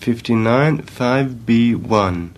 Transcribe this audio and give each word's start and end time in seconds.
59 0.00 0.82
5B1 0.96 2.28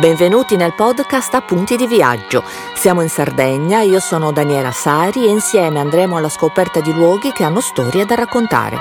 Benvenuti 0.00 0.56
nel 0.56 0.74
podcast 0.74 1.34
Appunti 1.34 1.76
di 1.76 1.86
viaggio. 1.86 2.42
Siamo 2.74 3.02
in 3.02 3.08
Sardegna, 3.08 3.82
io 3.82 4.00
sono 4.00 4.32
Daniela 4.32 4.72
Sari 4.72 5.26
e 5.26 5.30
insieme 5.30 5.78
andremo 5.78 6.16
alla 6.16 6.28
scoperta 6.28 6.80
di 6.80 6.92
luoghi 6.92 7.30
che 7.30 7.44
hanno 7.44 7.60
storie 7.60 8.04
da 8.04 8.16
raccontare. 8.16 8.76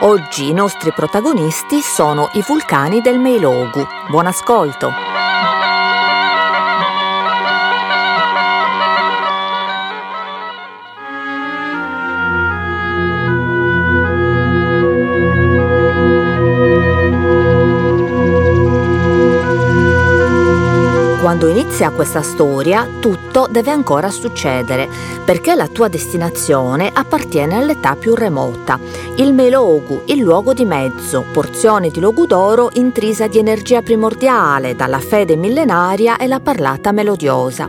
Oggi 0.00 0.48
i 0.48 0.52
nostri 0.52 0.92
protagonisti 0.92 1.80
sono 1.80 2.28
i 2.32 2.42
vulcani 2.44 3.00
del 3.00 3.20
Meilogu. 3.20 3.86
Buon 4.08 4.26
ascolto! 4.26 5.13
Inizia 21.74 21.90
questa 21.90 22.22
storia 22.22 22.86
tutto 23.00 23.48
deve 23.50 23.72
ancora 23.72 24.08
succedere, 24.08 24.88
perché 25.24 25.56
la 25.56 25.66
tua 25.66 25.88
destinazione 25.88 26.88
appartiene 26.92 27.56
all'età 27.56 27.96
più 27.96 28.14
remota. 28.14 28.78
Il 29.16 29.32
Melogu, 29.32 30.02
il 30.06 30.18
luogo 30.18 30.52
di 30.52 30.64
mezzo, 30.64 31.24
porzione 31.32 31.88
di 31.88 32.00
logu 32.00 32.26
d'oro 32.26 32.70
intrisa 32.74 33.28
di 33.28 33.38
energia 33.38 33.80
primordiale 33.80 34.74
dalla 34.74 34.98
fede 34.98 35.36
millenaria 35.36 36.16
e 36.16 36.26
la 36.26 36.40
parlata 36.40 36.90
melodiosa. 36.90 37.68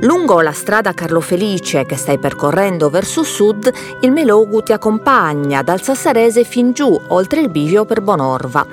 Lungo 0.00 0.40
la 0.40 0.52
strada 0.52 0.94
Carlo 0.94 1.20
Felice 1.20 1.84
che 1.84 1.96
stai 1.96 2.18
percorrendo 2.18 2.88
verso 2.88 3.22
sud, 3.22 3.70
il 4.00 4.12
Melogu 4.12 4.62
ti 4.62 4.72
accompagna 4.72 5.62
dal 5.62 5.82
Sassarese 5.82 6.44
fin 6.44 6.72
giù, 6.72 6.98
oltre 7.08 7.40
il 7.40 7.50
bivio 7.50 7.84
per 7.84 8.00
Bonorva. 8.00 8.66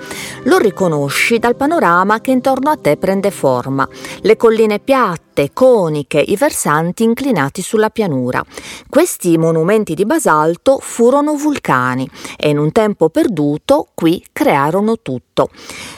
Lo 0.43 0.57
riconosci 0.57 1.37
dal 1.37 1.57
panorama 1.57 2.21
che 2.21 2.31
intorno 2.31 2.69
a 2.69 2.77
te 2.77 2.95
prende 2.95 3.29
forma. 3.29 3.85
Le 4.21 4.37
colline 4.37 4.79
piatte 4.79 5.24
piatte, 5.35 5.51
coniche, 5.53 6.19
i 6.19 6.37
versanti 6.37 7.03
inclinati 7.03 7.61
sulla 7.61 7.89
pianura. 7.89 8.43
Questi 8.89 9.37
monumenti 9.37 9.93
di 9.93 10.05
basalto 10.05 10.79
furono 10.79 11.35
vulcani 11.35 12.09
e 12.37 12.49
in 12.49 12.57
un 12.57 12.71
tempo 12.71 13.09
perduto 13.09 13.89
qui 13.93 14.23
crearono 14.31 14.99
tutto. 15.01 15.49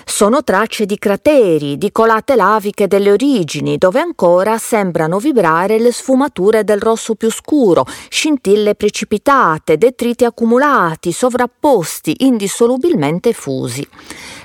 Sono 0.03 0.43
tracce 0.43 0.87
di 0.87 0.97
crateri, 0.97 1.77
di 1.77 1.91
colate 1.91 2.35
laviche 2.35 2.87
delle 2.87 3.11
origini, 3.11 3.77
dove 3.77 3.99
ancora 3.99 4.57
sembrano 4.57 5.19
vibrare 5.19 5.77
le 5.77 5.91
sfumature 5.91 6.63
del 6.63 6.79
rosso 6.79 7.13
più 7.13 7.31
scuro, 7.31 7.85
scintille 8.09 8.73
precipitate, 8.73 9.77
detriti 9.77 10.25
accumulati, 10.25 11.11
sovrapposti, 11.11 12.25
indissolubilmente 12.25 13.33
fusi. 13.33 13.87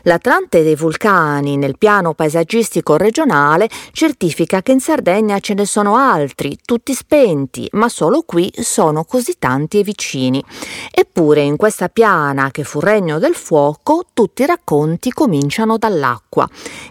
L'Atlante 0.05 0.65
dei 0.65 0.75
vulcani 0.75 1.57
nel 1.57 1.79
piano 1.79 2.13
paesaggistico 2.13 2.97
regionale 2.97 3.69
certifica 3.93 4.61
che 4.61 4.73
in 4.73 4.81
Sardegna 4.81 5.39
ce 5.39 5.55
ne 5.55 5.65
sono 5.65 5.97
altri, 5.97 6.59
tutti 6.65 6.93
spenti, 6.93 7.69
ma 7.73 7.89
solo 7.89 8.23
qui 8.23 8.53
sono 8.57 9.05
così 9.05 9.37
tanti 9.39 9.79
e 9.79 9.85
vicini. 9.85 10.43
Eppure 10.91 11.43
in 11.43 11.57
questa 11.57 11.89
piana 11.89 12.51
che 12.51 12.65
fu 12.65 12.81
regno 12.81 13.21
del 13.21 13.35
fuoco, 13.35 14.07
tutti 14.13 14.43
i 14.43 14.47
racconti 14.47 15.13
cominciano 15.13 15.79
dall'acqua, 15.79 16.49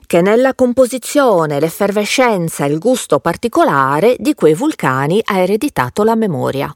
che 0.08 0.22
nella 0.22 0.54
composizione, 0.54 1.60
l'effervescenza 1.60 2.66
e 2.66 2.70
il 2.70 2.80
gusto 2.80 3.20
particolare 3.20 4.16
di 4.20 4.34
quei 4.34 4.54
vulcani 4.54 5.22
ha 5.24 5.38
ereditato 5.40 6.04
la 6.04 6.16
memoria. 6.16 6.74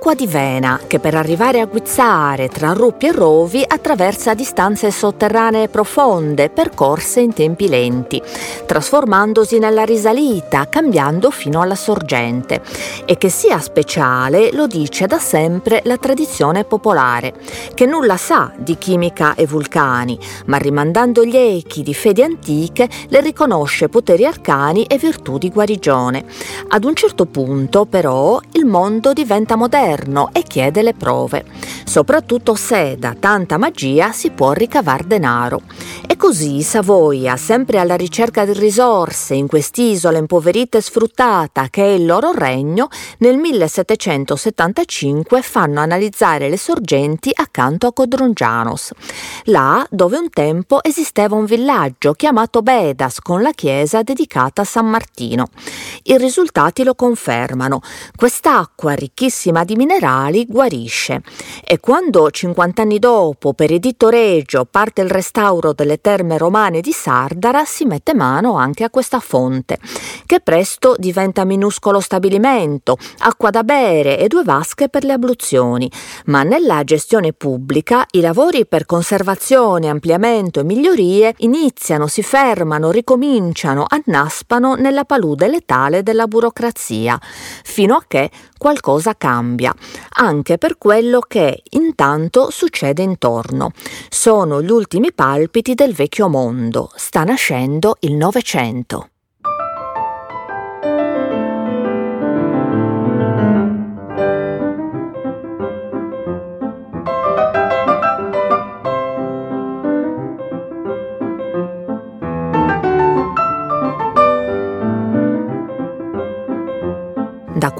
Acqua 0.00 0.14
di 0.14 0.26
vena 0.26 0.80
che 0.86 0.98
per 0.98 1.14
arrivare 1.14 1.60
a 1.60 1.66
guizzare 1.66 2.48
tra 2.48 2.72
ruppi 2.72 3.08
e 3.08 3.12
rovi 3.12 3.62
attraversa 3.66 4.32
distanze 4.32 4.90
sotterranee 4.90 5.68
profonde 5.68 6.48
percorse 6.48 7.20
in 7.20 7.34
tempi 7.34 7.68
lenti, 7.68 8.20
trasformandosi 8.64 9.58
nella 9.58 9.84
risalita, 9.84 10.70
cambiando 10.70 11.30
fino 11.30 11.60
alla 11.60 11.74
sorgente. 11.74 12.62
E 13.04 13.18
che 13.18 13.28
sia 13.28 13.60
speciale 13.60 14.50
lo 14.54 14.66
dice 14.66 15.06
da 15.06 15.18
sempre 15.18 15.82
la 15.84 15.98
tradizione 15.98 16.64
popolare, 16.64 17.34
che 17.74 17.84
nulla 17.84 18.16
sa 18.16 18.52
di 18.56 18.78
chimica 18.78 19.34
e 19.34 19.44
vulcani, 19.46 20.18
ma 20.46 20.56
rimandando 20.56 21.26
gli 21.26 21.36
echi 21.36 21.82
di 21.82 21.92
fedi 21.92 22.22
antiche 22.22 22.88
le 23.08 23.20
riconosce 23.20 23.90
poteri 23.90 24.24
arcani 24.24 24.84
e 24.84 24.96
virtù 24.96 25.36
di 25.36 25.50
guarigione. 25.50 26.24
Ad 26.68 26.84
un 26.84 26.94
certo 26.94 27.26
punto, 27.26 27.84
però, 27.84 28.40
il 28.52 28.64
mondo 28.64 29.12
diventa 29.12 29.56
moderno 29.56 29.88
governo 29.90 30.30
e 30.32 30.42
chiede 30.42 30.82
le 30.82 30.94
prove, 30.94 31.44
soprattutto 31.84 32.54
se 32.54 32.96
da 32.98 33.14
tanta 33.18 33.58
magia 33.58 34.12
si 34.12 34.30
può 34.30 34.52
ricavare 34.52 35.06
denaro. 35.06 35.62
E 36.06 36.16
così 36.16 36.62
Savoia, 36.62 37.36
sempre 37.36 37.78
alla 37.78 37.96
ricerca 37.96 38.44
di 38.44 38.52
risorse 38.52 39.34
in 39.34 39.46
quest'isola 39.46 40.18
impoverita 40.18 40.78
e 40.78 40.80
sfruttata 40.80 41.68
che 41.70 41.82
è 41.82 41.88
il 41.88 42.06
loro 42.06 42.32
regno, 42.32 42.88
nel 43.18 43.36
1775 43.36 45.42
fanno 45.42 45.80
analizzare 45.80 46.48
le 46.48 46.58
sorgenti 46.58 47.30
accanto 47.32 47.86
a 47.86 47.92
Codrongianos, 47.92 48.92
là 49.44 49.86
dove 49.90 50.18
un 50.18 50.30
tempo 50.30 50.82
esisteva 50.82 51.34
un 51.34 51.44
villaggio 51.44 52.12
chiamato 52.12 52.62
Bedas 52.62 53.20
con 53.20 53.42
la 53.42 53.52
chiesa 53.52 54.02
dedicata 54.02 54.62
a 54.62 54.64
San 54.64 54.86
Martino. 54.86 55.48
I 56.04 56.16
risultati 56.18 56.84
lo 56.84 56.94
confermano. 56.94 57.80
Quest'acqua 58.14 58.92
ricchissima 58.92 59.64
di 59.64 59.76
minerali 59.80 60.44
guarisce. 60.46 61.22
E 61.64 61.80
quando 61.80 62.30
50 62.30 62.82
anni 62.82 62.98
dopo 62.98 63.54
per 63.54 63.72
editto 63.72 64.10
regio 64.10 64.66
parte 64.70 65.00
il 65.00 65.08
restauro 65.08 65.72
delle 65.72 66.02
terme 66.02 66.36
romane 66.36 66.82
di 66.82 66.92
Sardara 66.92 67.64
si 67.64 67.86
mette 67.86 68.12
mano 68.12 68.56
anche 68.56 68.84
a 68.84 68.90
questa 68.90 69.20
fonte 69.20 69.78
che 70.26 70.40
presto 70.40 70.94
diventa 70.98 71.44
minuscolo 71.44 71.98
stabilimento, 71.98 72.96
acqua 73.20 73.50
da 73.50 73.64
bere 73.64 74.18
e 74.18 74.28
due 74.28 74.44
vasche 74.44 74.88
per 74.88 75.04
le 75.04 75.14
abluzioni, 75.14 75.90
ma 76.26 76.42
nella 76.42 76.84
gestione 76.84 77.32
pubblica 77.32 78.06
i 78.12 78.20
lavori 78.20 78.66
per 78.66 78.86
conservazione, 78.86 79.88
ampliamento 79.88 80.60
e 80.60 80.64
migliorie 80.64 81.34
iniziano, 81.38 82.06
si 82.06 82.22
fermano, 82.22 82.90
ricominciano, 82.90 83.86
annaspano 83.88 84.74
nella 84.74 85.04
palude 85.04 85.48
letale 85.48 86.02
della 86.02 86.26
burocrazia, 86.26 87.18
fino 87.64 87.94
a 87.96 88.04
che 88.06 88.30
qualcosa 88.56 89.16
cambia, 89.16 89.69
anche 90.18 90.58
per 90.58 90.78
quello 90.78 91.20
che 91.20 91.62
intanto 91.70 92.50
succede 92.50 93.02
intorno. 93.02 93.72
Sono 94.08 94.62
gli 94.62 94.70
ultimi 94.70 95.12
palpiti 95.12 95.74
del 95.74 95.94
vecchio 95.94 96.28
mondo, 96.28 96.90
sta 96.94 97.24
nascendo 97.24 97.96
il 98.00 98.14
Novecento. 98.14 99.09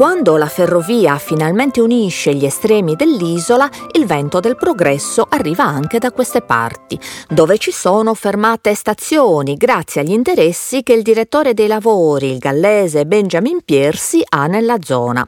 Quando 0.00 0.38
la 0.38 0.46
ferrovia 0.46 1.18
finalmente 1.18 1.78
unisce 1.82 2.32
gli 2.32 2.46
estremi 2.46 2.96
dell'isola, 2.96 3.68
il 3.92 4.06
vento 4.06 4.40
del 4.40 4.56
progresso 4.56 5.26
arriva 5.28 5.64
anche 5.64 5.98
da 5.98 6.10
queste 6.10 6.40
parti, 6.40 6.98
dove 7.28 7.58
ci 7.58 7.70
sono 7.70 8.14
fermate 8.14 8.74
stazioni 8.74 9.56
grazie 9.56 10.00
agli 10.00 10.12
interessi 10.12 10.82
che 10.82 10.94
il 10.94 11.02
direttore 11.02 11.52
dei 11.52 11.66
lavori, 11.66 12.30
il 12.30 12.38
gallese 12.38 13.04
Benjamin 13.04 13.60
Piersi, 13.62 14.22
ha 14.26 14.46
nella 14.46 14.78
zona. 14.80 15.22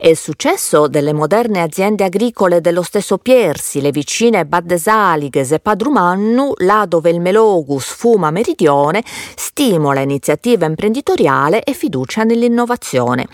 E 0.00 0.08
il 0.08 0.16
successo 0.16 0.88
delle 0.88 1.12
moderne 1.12 1.60
aziende 1.60 2.04
agricole 2.04 2.62
dello 2.62 2.80
stesso 2.80 3.18
Piersi, 3.18 3.82
le 3.82 3.90
vicine 3.90 4.46
Baddesaliges 4.46 5.52
e 5.52 5.60
Padrumannu, 5.60 6.54
là 6.60 6.86
dove 6.88 7.10
il 7.10 7.20
Melogus 7.20 7.92
fuma 7.92 8.30
meridione, 8.30 9.04
stimola 9.36 10.00
iniziativa 10.00 10.64
imprenditoriale 10.64 11.62
e 11.62 11.74
fiducia 11.74 12.22
nell'innovazione. 12.22 13.26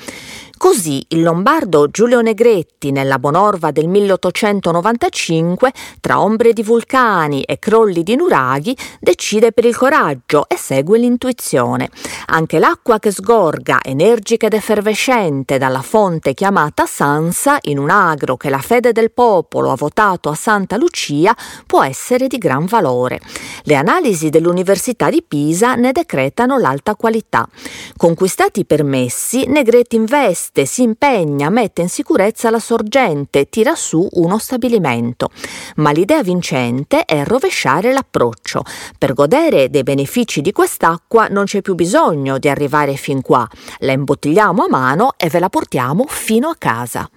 Così 0.62 1.02
il 1.08 1.22
lombardo 1.22 1.88
Giulio 1.88 2.20
Negretti 2.20 2.90
nella 2.90 3.18
Bonorva 3.18 3.70
del 3.70 3.88
1895, 3.88 5.72
tra 6.00 6.20
ombre 6.20 6.52
di 6.52 6.62
vulcani 6.62 7.40
e 7.44 7.58
crolli 7.58 8.02
di 8.02 8.14
nuraghi, 8.14 8.76
decide 9.00 9.52
per 9.52 9.64
il 9.64 9.74
coraggio 9.74 10.46
e 10.46 10.58
segue 10.58 10.98
l'intuizione. 10.98 11.88
Anche 12.26 12.58
l'acqua 12.58 12.98
che 12.98 13.10
sgorga, 13.10 13.78
energica 13.82 14.48
ed 14.48 14.52
effervescente, 14.52 15.56
dalla 15.56 15.80
fonte 15.80 16.34
chiamata 16.34 16.84
Sansa, 16.84 17.56
in 17.62 17.78
un 17.78 17.88
agro 17.88 18.36
che 18.36 18.50
la 18.50 18.58
fede 18.58 18.92
del 18.92 19.12
popolo 19.12 19.70
ha 19.70 19.76
votato 19.76 20.28
a 20.28 20.34
Santa 20.34 20.76
Lucia, 20.76 21.34
può 21.66 21.82
essere 21.82 22.26
di 22.26 22.36
gran 22.36 22.66
valore. 22.66 23.18
Le 23.62 23.76
analisi 23.76 24.28
dell'Università 24.28 25.08
di 25.08 25.24
Pisa 25.26 25.74
ne 25.74 25.92
decretano 25.92 26.58
l'alta 26.58 26.96
qualità. 26.96 27.48
Conquistati 27.96 28.60
i 28.60 28.66
permessi, 28.66 29.46
Negretti 29.46 29.96
investe 29.96 30.48
investe, 30.50 30.66
si 30.66 30.82
impegna, 30.82 31.48
mette 31.48 31.82
in 31.82 31.88
sicurezza 31.88 32.50
la 32.50 32.58
sorgente, 32.58 33.48
tira 33.48 33.74
su 33.74 34.06
uno 34.12 34.38
stabilimento. 34.38 35.30
Ma 35.76 35.92
l'idea 35.92 36.22
vincente 36.22 37.04
è 37.04 37.24
rovesciare 37.24 37.92
l'approccio. 37.92 38.62
Per 38.98 39.14
godere 39.14 39.70
dei 39.70 39.82
benefici 39.82 40.40
di 40.40 40.52
quest'acqua 40.52 41.28
non 41.28 41.44
c'è 41.44 41.62
più 41.62 41.74
bisogno 41.74 42.38
di 42.38 42.48
arrivare 42.48 42.96
fin 42.96 43.22
qua. 43.22 43.48
La 43.78 43.92
imbottigliamo 43.92 44.64
a 44.64 44.68
mano 44.68 45.14
e 45.16 45.28
ve 45.28 45.38
la 45.38 45.48
portiamo 45.48 46.04
fino 46.08 46.48
a 46.48 46.56
casa. 46.58 47.08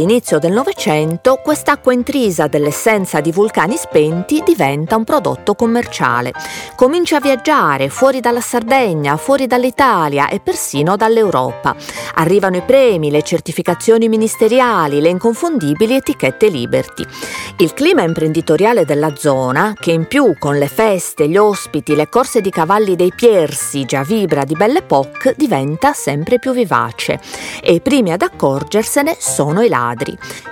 Così, 0.00 0.06
dall'inizio 0.06 0.38
del 0.38 0.52
Novecento, 0.52 1.40
quest'acqua 1.42 1.92
intrisa 1.92 2.46
dell'essenza 2.46 3.20
di 3.20 3.32
vulcani 3.32 3.76
spenti 3.76 4.42
diventa 4.44 4.96
un 4.96 5.04
prodotto 5.04 5.54
commerciale. 5.54 6.32
Comincia 6.74 7.18
a 7.18 7.20
viaggiare 7.20 7.90
fuori 7.90 8.20
dalla 8.20 8.40
Sardegna, 8.40 9.18
fuori 9.18 9.46
dall'Italia 9.46 10.28
e 10.28 10.40
persino 10.40 10.96
dall'Europa. 10.96 11.76
Arrivano 12.14 12.56
i 12.56 12.62
premi, 12.62 13.10
le 13.10 13.22
certificazioni 13.22 14.08
ministeriali, 14.08 15.00
le 15.00 15.10
inconfondibili 15.10 15.94
etichette 15.94 16.48
Liberty. 16.48 17.04
Il 17.58 17.74
clima 17.74 18.02
imprenditoriale 18.02 18.86
della 18.86 19.14
zona, 19.16 19.74
che 19.78 19.92
in 19.92 20.06
più 20.06 20.34
con 20.38 20.56
le 20.56 20.68
feste, 20.68 21.28
gli 21.28 21.36
ospiti, 21.36 21.94
le 21.94 22.08
corse 22.08 22.40
di 22.40 22.50
cavalli 22.50 22.96
dei 22.96 23.12
Piersi 23.14 23.84
già 23.84 24.02
vibra 24.02 24.44
di 24.44 24.54
belle 24.54 24.78
époque, 24.78 25.34
diventa 25.36 25.92
sempre 25.92 26.38
più 26.38 26.52
vivace. 26.52 27.20
E 27.62 27.74
i 27.74 27.80
primi 27.80 28.12
ad 28.12 28.22
accorgersene 28.22 29.14
sono 29.18 29.60
i 29.60 29.68
ladri, 29.68 29.88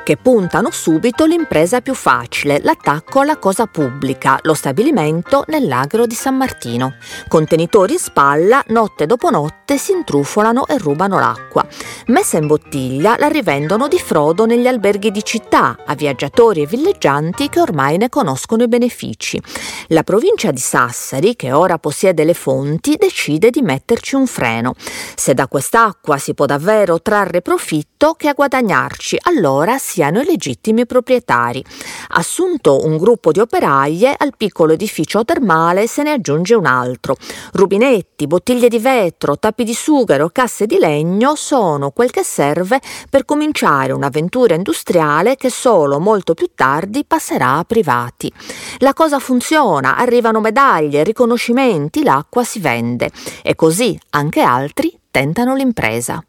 che 0.04 0.16
puntano 0.16 0.70
subito 0.70 1.24
l'impresa 1.24 1.80
più 1.80 1.94
facile, 1.94 2.60
l'attacco 2.62 3.20
alla 3.20 3.38
cosa 3.38 3.66
pubblica, 3.66 4.38
lo 4.42 4.54
stabilimento 4.54 5.44
nell'agro 5.48 6.06
di 6.06 6.14
San 6.14 6.36
Martino. 6.36 6.94
Contenitori 7.28 7.94
in 7.94 7.98
spalla, 7.98 8.62
notte 8.68 9.06
dopo 9.06 9.30
notte 9.30 9.78
si 9.78 9.92
intrufolano 9.92 10.66
e 10.66 10.78
rubano 10.78 11.18
l'acqua. 11.18 11.66
Messa 12.06 12.38
in 12.38 12.46
bottiglia 12.46 13.16
la 13.18 13.28
rivendono 13.28 13.88
di 13.88 13.98
frodo 13.98 14.46
negli 14.46 14.66
alberghi 14.66 15.10
di 15.10 15.24
città 15.24 15.76
a 15.84 15.94
viaggiatori 15.94 16.62
e 16.62 16.66
villeggianti 16.66 17.48
che 17.48 17.60
ormai 17.60 17.96
ne 17.96 18.08
conoscono 18.08 18.62
i 18.62 18.68
benefici. 18.68 19.40
La 19.88 20.02
provincia 20.02 20.50
di 20.50 20.60
Sassari, 20.60 21.36
che 21.36 21.52
ora 21.52 21.78
possiede 21.78 22.24
le 22.24 22.34
fonti, 22.34 22.96
decide 22.96 23.50
di 23.50 23.62
metterci 23.62 24.14
un 24.14 24.26
freno. 24.26 24.74
Se 25.14 25.34
da 25.34 25.46
quest'acqua 25.46 26.18
si 26.18 26.34
può 26.34 26.46
davvero 26.46 27.00
trarre 27.00 27.42
profitto, 27.42 28.14
che 28.14 28.28
a 28.28 28.32
guadagnarci, 28.32 29.18
allora 29.28 29.76
siano 29.76 30.20
i 30.20 30.24
legittimi 30.24 30.86
proprietari. 30.86 31.62
Assunto 32.08 32.84
un 32.84 32.96
gruppo 32.96 33.30
di 33.30 33.40
operaie, 33.40 34.14
al 34.16 34.32
piccolo 34.36 34.72
edificio 34.72 35.24
termale 35.24 35.86
se 35.86 36.02
ne 36.02 36.12
aggiunge 36.12 36.54
un 36.54 36.64
altro. 36.64 37.16
Rubinetti, 37.52 38.26
bottiglie 38.26 38.68
di 38.68 38.78
vetro, 38.78 39.38
tappi 39.38 39.64
di 39.64 39.74
sughero, 39.74 40.30
casse 40.30 40.66
di 40.66 40.78
legno 40.78 41.34
sono 41.34 41.90
quel 41.90 42.10
che 42.10 42.24
serve 42.24 42.80
per 43.10 43.26
cominciare 43.26 43.92
un'avventura 43.92 44.54
industriale 44.54 45.36
che 45.36 45.50
solo 45.50 46.00
molto 46.00 46.32
più 46.32 46.48
tardi 46.54 47.04
passerà 47.04 47.58
a 47.58 47.64
privati. 47.64 48.32
La 48.78 48.94
cosa 48.94 49.18
funziona, 49.18 49.96
arrivano 49.96 50.40
medaglie, 50.40 51.04
riconoscimenti, 51.04 52.02
l'acqua 52.02 52.44
si 52.44 52.60
vende 52.60 53.10
e 53.42 53.54
così 53.54 53.98
anche 54.10 54.40
altri 54.40 54.98
tentano 55.10 55.54
l'impresa. 55.54 56.22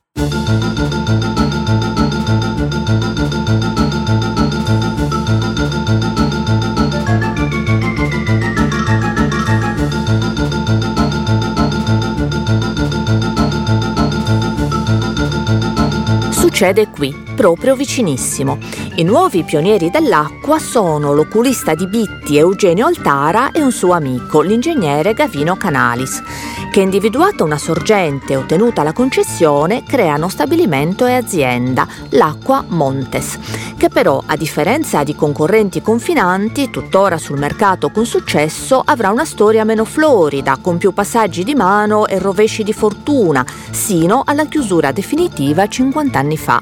Succede 16.60 16.90
qui, 16.90 17.16
proprio 17.38 17.74
vicinissimo. 17.74 18.58
I 18.96 19.04
nuovi 19.04 19.46
pionieri 19.46 19.90
dell'acqua 19.90 20.60
sono 20.60 21.14
l'oculista 21.14 21.74
di 21.74 21.88
Bitti 21.88 22.36
Eugenio 22.36 22.86
Altara 22.86 23.52
e 23.54 23.64
un 23.64 23.72
suo 23.72 23.94
amico, 23.94 24.42
l'ingegnere 24.42 25.14
Gavino 25.14 25.56
Canalis, 25.56 26.22
che 26.72 26.82
individuata 26.82 27.44
una 27.44 27.58
sorgente 27.58 28.34
e 28.34 28.36
ottenuta 28.36 28.84
la 28.84 28.94
concessione 28.94 29.84
creano 29.84 30.30
stabilimento 30.30 31.06
e 31.06 31.14
azienda, 31.14 31.88
l'acqua 32.10 32.64
Montes, 32.68 33.40
che 33.76 33.90
però, 33.90 34.22
a 34.26 34.36
differenza 34.36 35.04
di 35.04 35.16
concorrenti 35.16 35.82
confinanti, 35.82 36.70
tuttora 36.70 37.18
sul 37.18 37.40
mercato 37.40 37.90
con 37.90 38.06
successo, 38.06 38.82
avrà 38.86 39.10
una 39.10 39.26
storia 39.26 39.64
meno 39.64 39.84
florida, 39.84 40.58
con 40.62 40.78
più 40.78 40.94
passaggi 40.94 41.44
di 41.44 41.56
mano 41.56 42.06
e 42.06 42.20
rovesci 42.20 42.64
di 42.64 42.74
fortuna, 42.74 43.46
sino 43.72 44.22
alla 44.26 44.46
chiusura 44.46 44.92
definitiva 44.92 45.68
50 45.68 46.20
anni 46.20 46.38
fa. 46.38 46.62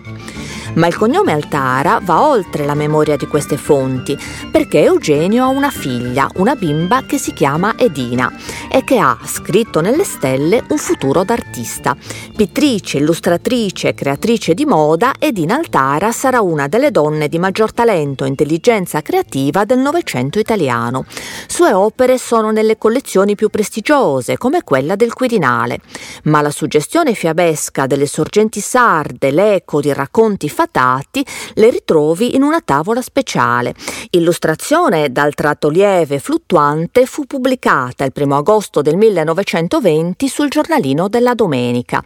Ma 0.77 0.85
il 0.85 0.95
cognome 0.95 1.31
Altara 1.31 1.99
va 2.03 2.27
oltre 2.27 2.63
la 2.63 2.75
memoria 2.75 3.17
di 3.17 3.25
queste 3.25 3.57
fonti, 3.57 4.15
perché 4.51 4.83
Eugenio 4.83 5.43
ha 5.43 5.47
una 5.47 5.71
figlia, 5.71 6.29
una 6.35 6.53
bimba 6.53 7.01
che 7.01 7.17
si 7.17 7.33
chiama 7.33 7.73
Edina 7.75 8.31
e 8.69 8.83
che 8.83 8.99
ha, 8.99 9.17
scritto 9.25 9.81
nelle 9.81 10.03
stelle, 10.03 10.63
un 10.69 10.77
futuro 10.77 11.23
d'artista. 11.23 11.97
Pittrice, 12.35 12.99
illustratrice, 12.99 13.95
creatrice 13.95 14.53
di 14.53 14.65
moda, 14.65 15.13
Edina 15.17 15.55
Altara 15.55 16.11
sarà 16.11 16.41
una 16.41 16.67
delle 16.67 16.91
donne 16.91 17.27
di 17.27 17.39
maggior 17.39 17.73
talento 17.73 18.23
e 18.23 18.27
intelligenza 18.27 19.01
creativa 19.01 19.65
del 19.65 19.79
Novecento 19.79 20.37
italiano. 20.37 21.05
Sue 21.47 21.73
opere 21.73 22.19
sono 22.19 22.51
nelle 22.51 22.77
collezioni 22.77 23.33
più 23.33 23.49
prestigiose, 23.49 24.37
come 24.37 24.61
quella 24.61 24.95
del 24.95 25.13
Quirinale, 25.13 25.79
ma 26.25 26.41
la 26.41 26.51
suggestione 26.51 27.15
fiabesca 27.15 27.87
delle 27.87 28.05
sorgenti 28.05 28.59
sarde, 28.59 29.31
l'eco 29.31 29.81
di 29.81 29.91
racconti 29.91 30.47
fatati, 30.67 31.25
le 31.53 31.69
ritrovi 31.69 32.35
in 32.35 32.43
una 32.43 32.59
tavola 32.61 33.01
speciale. 33.01 33.73
Illustrazione 34.11 35.11
dal 35.11 35.33
tratto 35.33 35.69
lieve 35.69 36.15
e 36.15 36.19
fluttuante 36.19 37.05
fu 37.05 37.25
pubblicata 37.25 38.03
il 38.03 38.11
1 38.13 38.37
agosto 38.37 38.81
del 38.81 38.97
1920 38.97 40.27
sul 40.27 40.49
giornalino 40.49 41.07
della 41.07 41.33
domenica. 41.33 42.03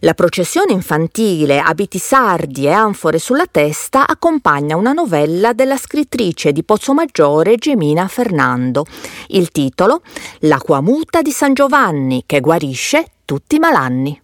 La 0.00 0.14
processione 0.14 0.72
infantile, 0.72 1.58
abiti 1.58 1.98
sardi 1.98 2.66
e 2.66 2.70
anfore 2.70 3.18
sulla 3.18 3.46
testa 3.50 4.06
accompagna 4.06 4.76
una 4.76 4.92
novella 4.92 5.52
della 5.52 5.76
scrittrice 5.76 6.52
di 6.52 6.62
Pozzomaggiore 6.62 7.56
Gemina 7.56 8.06
Fernando. 8.06 8.86
Il 9.28 9.50
titolo 9.50 10.02
L'acqua 10.40 10.80
muta 10.80 11.20
di 11.20 11.32
San 11.32 11.54
Giovanni 11.54 12.22
che 12.26 12.40
guarisce 12.40 13.06
tutti 13.24 13.56
i 13.56 13.58
malanni. 13.58 14.22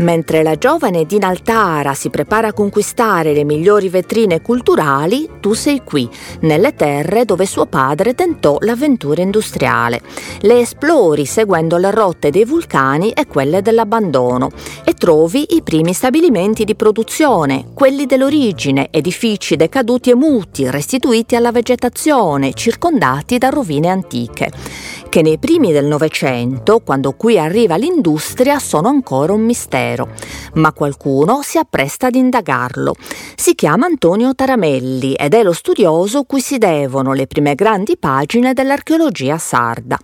Mentre 0.00 0.42
la 0.42 0.56
giovane 0.56 1.04
Dina 1.04 1.28
Altara 1.28 1.92
si 1.92 2.08
prepara 2.08 2.48
a 2.48 2.52
conquistare 2.54 3.34
le 3.34 3.44
migliori 3.44 3.90
vetrine 3.90 4.40
culturali, 4.40 5.28
tu 5.40 5.52
sei 5.52 5.82
qui, 5.84 6.08
nelle 6.40 6.74
terre 6.74 7.26
dove 7.26 7.44
suo 7.44 7.66
padre 7.66 8.14
tentò 8.14 8.56
l'avventura 8.60 9.20
industriale. 9.20 10.00
Le 10.40 10.60
esplori 10.60 11.26
seguendo 11.26 11.76
le 11.76 11.90
rotte 11.90 12.30
dei 12.30 12.46
vulcani 12.46 13.10
e 13.10 13.26
quelle 13.26 13.60
dell'abbandono 13.60 14.50
e 14.86 14.94
trovi 14.94 15.54
i 15.54 15.62
primi 15.62 15.92
stabilimenti 15.92 16.64
di 16.64 16.74
produzione, 16.74 17.66
quelli 17.74 18.06
dell'origine, 18.06 18.88
edifici 18.90 19.56
decaduti 19.56 20.08
e 20.08 20.14
muti, 20.14 20.70
restituiti 20.70 21.36
alla 21.36 21.52
vegetazione, 21.52 22.54
circondati 22.54 23.36
da 23.36 23.50
rovine 23.50 23.88
antiche 23.88 24.50
che 25.10 25.22
nei 25.22 25.38
primi 25.38 25.72
del 25.72 25.86
Novecento, 25.86 26.78
quando 26.78 27.14
qui 27.14 27.36
arriva 27.36 27.74
l'industria, 27.74 28.60
sono 28.60 28.86
ancora 28.86 29.32
un 29.32 29.40
mistero, 29.42 29.89
ma 30.54 30.72
qualcuno 30.72 31.40
si 31.42 31.58
appresta 31.58 32.08
ad 32.08 32.14
indagarlo. 32.14 32.94
Si 33.34 33.54
chiama 33.54 33.86
Antonio 33.86 34.34
Taramelli 34.34 35.14
ed 35.14 35.34
è 35.34 35.42
lo 35.42 35.52
studioso 35.52 36.24
cui 36.24 36.40
si 36.40 36.58
devono 36.58 37.12
le 37.12 37.26
prime 37.26 37.54
grandi 37.54 37.96
pagine 37.96 38.52
dell'archeologia 38.52 39.38
sarda. 39.38 39.98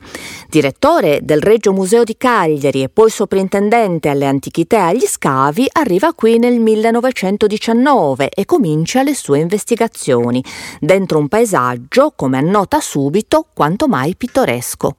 Direttore 0.49 1.21
del 1.23 1.41
Regio 1.41 1.73
Museo 1.73 2.05
di 2.05 2.17
Cagliari 2.17 2.83
e 2.83 2.89
poi 2.89 3.11
soprintendente 3.11 4.09
alle 4.09 4.27
antichità 4.27 4.77
e 4.77 4.81
agli 4.81 5.07
scavi, 5.07 5.69
arriva 5.73 6.13
qui 6.15 6.39
nel 6.39 6.61
1919 6.61 8.31
e 8.31 8.45
comincia 8.45 9.03
le 9.03 9.15
sue 9.15 9.41
investigazioni, 9.41 10.43
dentro 10.81 11.19
un 11.19 11.29
paesaggio, 11.29 12.13
come 12.17 12.39
annota 12.39 12.81
subito, 12.81 13.47
quanto 13.53 13.89
mai 13.89 14.17
pittoresco. 14.17 14.97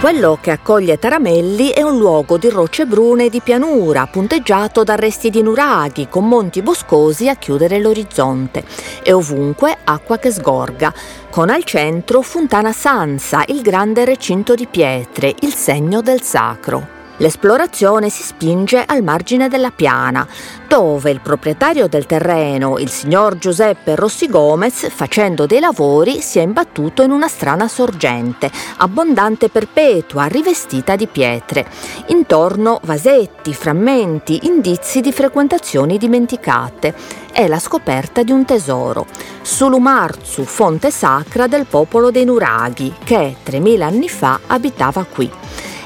Quello 0.00 0.38
che 0.40 0.50
accoglie 0.50 0.98
Taramelli 0.98 1.68
è 1.68 1.82
un 1.82 1.98
luogo 1.98 2.38
di 2.38 2.48
rocce 2.48 2.86
brune 2.86 3.28
di 3.28 3.42
pianura, 3.42 4.06
punteggiato 4.06 4.82
da 4.82 4.94
resti 4.94 5.28
di 5.28 5.42
nuraghi, 5.42 6.08
con 6.08 6.26
monti 6.26 6.62
boscosi 6.62 7.28
a 7.28 7.36
chiudere 7.36 7.78
l'orizzonte, 7.78 8.64
e 9.02 9.12
ovunque 9.12 9.76
acqua 9.84 10.16
che 10.16 10.30
sgorga, 10.30 10.94
con 11.28 11.50
al 11.50 11.64
centro 11.64 12.22
Fontana 12.22 12.72
Sansa, 12.72 13.44
il 13.48 13.60
grande 13.60 14.06
recinto 14.06 14.54
di 14.54 14.66
pietre, 14.66 15.34
il 15.40 15.52
segno 15.52 16.00
del 16.00 16.22
sacro. 16.22 16.99
L'esplorazione 17.20 18.08
si 18.08 18.22
spinge 18.22 18.82
al 18.82 19.02
margine 19.02 19.48
della 19.48 19.70
piana, 19.70 20.26
dove 20.66 21.10
il 21.10 21.20
proprietario 21.20 21.86
del 21.86 22.06
terreno, 22.06 22.78
il 22.78 22.88
signor 22.88 23.36
Giuseppe 23.36 23.94
Rossi 23.94 24.26
Gomez, 24.26 24.88
facendo 24.88 25.44
dei 25.44 25.60
lavori, 25.60 26.22
si 26.22 26.38
è 26.38 26.42
imbattuto 26.42 27.02
in 27.02 27.10
una 27.10 27.28
strana 27.28 27.68
sorgente, 27.68 28.50
abbondante 28.78 29.50
perpetua, 29.50 30.24
rivestita 30.24 30.96
di 30.96 31.06
pietre. 31.08 31.66
Intorno 32.06 32.80
vasetti, 32.84 33.52
frammenti, 33.52 34.46
indizi 34.46 35.02
di 35.02 35.12
frequentazioni 35.12 35.98
dimenticate. 35.98 36.94
È 37.30 37.46
la 37.46 37.58
scoperta 37.58 38.22
di 38.22 38.32
un 38.32 38.46
tesoro. 38.46 39.04
Sulumarzu, 39.42 40.44
fonte 40.44 40.90
sacra 40.90 41.46
del 41.46 41.66
popolo 41.66 42.10
dei 42.10 42.24
Nuraghi, 42.24 42.94
che 43.04 43.36
3000 43.42 43.86
anni 43.86 44.08
fa 44.08 44.40
abitava 44.46 45.04
qui 45.04 45.30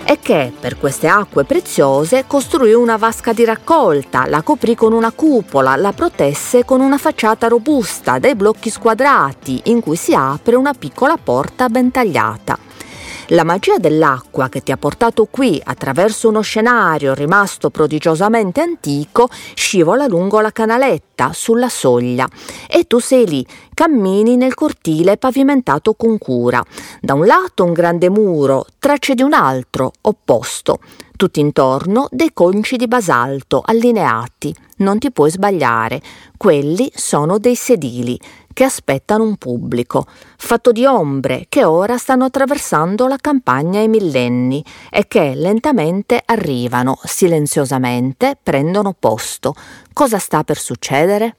e 0.04 0.18
che 0.20 0.52
per 0.58 0.78
queste 0.78 1.08
acque 1.08 1.44
preziose 1.44 2.24
costruì 2.26 2.72
una 2.72 2.96
vasca 2.96 3.32
di 3.32 3.44
raccolta, 3.44 4.26
la 4.26 4.42
coprì 4.42 4.74
con 4.74 4.92
una 4.92 5.12
cupola, 5.12 5.76
la 5.76 5.92
protesse 5.92 6.64
con 6.64 6.80
una 6.80 6.98
facciata 6.98 7.48
robusta, 7.48 8.18
dei 8.18 8.34
blocchi 8.34 8.70
squadrati 8.70 9.62
in 9.64 9.80
cui 9.80 9.96
si 9.96 10.14
apre 10.14 10.56
una 10.56 10.74
piccola 10.74 11.16
porta 11.16 11.68
ben 11.68 11.90
tagliata. 11.90 12.73
La 13.28 13.42
magia 13.42 13.78
dell'acqua 13.78 14.50
che 14.50 14.62
ti 14.62 14.70
ha 14.70 14.76
portato 14.76 15.26
qui 15.30 15.58
attraverso 15.64 16.28
uno 16.28 16.42
scenario 16.42 17.14
rimasto 17.14 17.70
prodigiosamente 17.70 18.60
antico 18.60 19.30
scivola 19.54 20.06
lungo 20.06 20.40
la 20.40 20.52
canaletta, 20.52 21.32
sulla 21.32 21.70
soglia, 21.70 22.28
e 22.68 22.86
tu 22.86 22.98
sei 22.98 23.26
lì, 23.26 23.46
cammini 23.72 24.36
nel 24.36 24.52
cortile 24.52 25.16
pavimentato 25.16 25.94
con 25.94 26.18
cura. 26.18 26.62
Da 27.00 27.14
un 27.14 27.24
lato 27.24 27.64
un 27.64 27.72
grande 27.72 28.10
muro, 28.10 28.66
tracce 28.78 29.14
di 29.14 29.22
un 29.22 29.32
altro, 29.32 29.92
opposto. 30.02 30.80
Tutt'intorno 31.16 32.08
dei 32.10 32.32
conci 32.34 32.76
di 32.76 32.88
basalto 32.88 33.62
allineati. 33.64 34.54
Non 34.78 34.98
ti 34.98 35.12
puoi 35.12 35.30
sbagliare. 35.30 36.02
Quelli 36.36 36.90
sono 36.92 37.38
dei 37.38 37.54
sedili 37.54 38.20
che 38.54 38.64
aspettano 38.64 39.24
un 39.24 39.36
pubblico, 39.36 40.06
fatto 40.38 40.72
di 40.72 40.86
ombre 40.86 41.44
che 41.50 41.64
ora 41.64 41.98
stanno 41.98 42.24
attraversando 42.24 43.06
la 43.06 43.18
campagna 43.20 43.80
ai 43.80 43.88
millenni 43.88 44.64
e 44.90 45.06
che 45.06 45.34
lentamente 45.34 46.22
arrivano, 46.24 46.98
silenziosamente 47.02 48.38
prendono 48.42 48.94
posto. 48.98 49.54
Cosa 49.92 50.18
sta 50.18 50.42
per 50.42 50.56
succedere? 50.56 51.36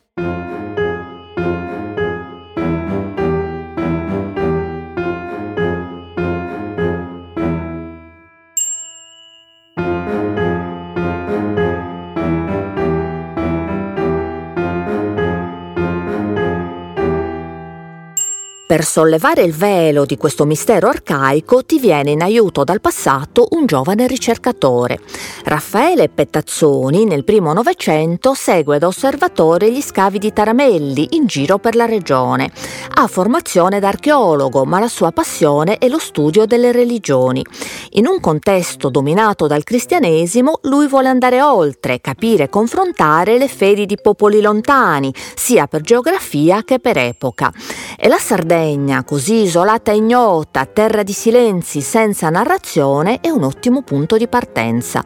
Per 18.75 18.83
sollevare 18.83 19.41
il 19.41 19.53
velo 19.53 20.03
di 20.03 20.17
questo 20.17 20.43
mistero 20.43 20.89
arcaico 20.89 21.63
ti 21.63 21.79
viene 21.79 22.11
in 22.11 22.21
aiuto 22.21 22.65
dal 22.65 22.81
passato 22.81 23.47
un 23.51 23.65
giovane 23.65 24.05
ricercatore. 24.05 24.99
Raffaele 25.45 26.09
Pettazzoni 26.09 27.05
nel 27.05 27.23
primo 27.23 27.53
Novecento 27.53 28.33
segue 28.33 28.77
da 28.77 28.87
osservatore 28.87 29.71
gli 29.71 29.81
scavi 29.81 30.19
di 30.19 30.33
Taramelli 30.33 31.07
in 31.11 31.25
giro 31.25 31.57
per 31.57 31.73
la 31.75 31.85
regione. 31.85 32.51
Ha 32.95 33.07
formazione 33.07 33.79
da 33.79 33.87
archeologo, 33.87 34.65
ma 34.65 34.81
la 34.81 34.89
sua 34.89 35.13
passione 35.13 35.77
è 35.77 35.87
lo 35.87 35.97
studio 35.97 36.45
delle 36.45 36.73
religioni. 36.73 37.45
In 37.91 38.07
un 38.07 38.19
contesto 38.19 38.89
dominato 38.89 39.47
dal 39.47 39.63
cristianesimo, 39.63 40.59
lui 40.63 40.89
vuole 40.89 41.07
andare 41.07 41.41
oltre, 41.41 42.01
capire 42.01 42.43
e 42.43 42.49
confrontare 42.49 43.37
le 43.37 43.47
fedi 43.47 43.85
di 43.85 43.97
popoli 44.01 44.41
lontani, 44.41 45.13
sia 45.33 45.65
per 45.67 45.79
geografia 45.79 46.65
che 46.65 46.79
per 46.79 46.97
epoca. 46.97 47.53
E 47.97 48.09
la 48.09 48.17
Sardegna 48.17 48.63
Sardegna, 48.65 49.03
così 49.03 49.43
isolata 49.43 49.91
e 49.91 49.97
ignota, 49.97 50.65
terra 50.65 51.03
di 51.03 51.13
silenzi 51.13 51.81
senza 51.81 52.29
narrazione, 52.31 53.19
è 53.21 53.29
un 53.29 53.43
ottimo 53.43 53.83
punto 53.83 54.17
di 54.17 54.27
partenza. 54.27 55.03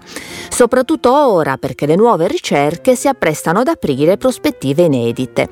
Soprattutto 0.49 1.13
ora 1.13 1.57
perché 1.57 1.85
le 1.85 1.97
nuove 1.97 2.27
ricerche 2.27 2.95
si 2.95 3.09
apprestano 3.09 3.59
ad 3.59 3.67
aprire 3.67 4.15
prospettive 4.15 4.83
inedite. 4.83 5.49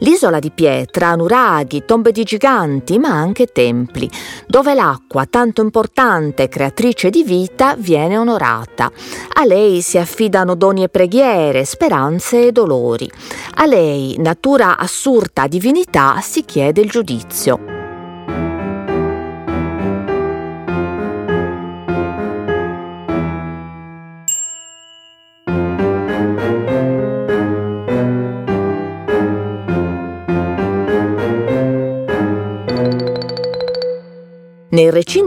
L'isola 0.00 0.38
di 0.38 0.50
pietra 0.50 1.14
nuraghi, 1.14 1.84
tombe 1.86 2.12
di 2.12 2.24
giganti, 2.24 2.98
ma 2.98 3.08
anche 3.08 3.46
templi, 3.46 4.08
dove 4.46 4.74
l'acqua, 4.74 5.24
tanto 5.24 5.62
importante 5.62 6.48
creatrice 6.48 7.08
di 7.08 7.24
vita, 7.24 7.74
viene 7.78 8.18
onorata. 8.18 8.92
A 9.32 9.46
lei 9.46 9.80
si 9.80 9.96
affidano 9.96 10.54
doni 10.56 10.82
e 10.82 10.90
preghiere, 10.90 11.64
speranze 11.64 12.48
e 12.48 12.52
dolori. 12.52 13.10
A 13.54 13.64
lei, 13.64 14.16
natura 14.18 14.76
assurda 14.76 15.46
divinità, 15.46 16.18
si 16.20 16.44
chiede 16.44 16.82
il 16.82 16.90
giudizio 16.90 17.35
édition. 17.36 17.75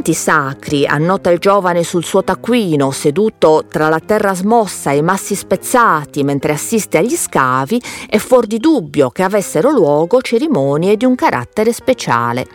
Recinti 0.09 0.13
sacri, 0.13 0.85
annota 0.87 1.29
il 1.29 1.37
giovane 1.37 1.83
sul 1.83 2.03
suo 2.03 2.23
taccuino, 2.23 2.89
seduto 2.89 3.65
tra 3.69 3.89
la 3.89 3.99
terra 3.99 4.33
smossa 4.33 4.91
e 4.91 4.97
i 4.97 5.01
massi 5.03 5.35
spezzati 5.35 6.23
mentre 6.23 6.53
assiste 6.53 6.97
agli 6.97 7.15
scavi, 7.15 7.79
è 8.07 8.17
fuor 8.17 8.47
di 8.47 8.57
dubbio 8.57 9.11
che 9.11 9.21
avessero 9.21 9.69
luogo 9.69 10.21
cerimonie 10.21 10.97
di 10.97 11.05
un 11.05 11.13
carattere 11.13 11.73
speciale. 11.73 12.47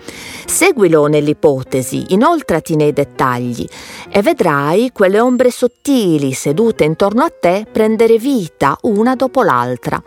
Seguilo 0.47 1.07
nell'ipotesi, 1.07 2.07
inoltrati 2.09 2.75
nei 2.75 2.93
dettagli 2.93 3.67
e 4.09 4.21
vedrai 4.21 4.91
quelle 4.93 5.21
ombre 5.21 5.51
sottili 5.51 6.33
sedute 6.33 6.83
intorno 6.83 7.23
a 7.23 7.31
te 7.31 7.67
prendere 7.71 8.19
vita 8.19 8.77
una 8.83 9.15
dopo 9.15 9.43
l'altra. 9.43 10.03